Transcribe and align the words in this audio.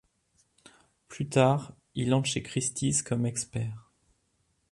Plus 1.09 1.29
tard, 1.29 1.73
il 1.93 2.11
entre 2.15 2.27
chez 2.27 2.41
Christie's 2.41 3.03
comme 3.03 3.27
expert. 3.27 3.91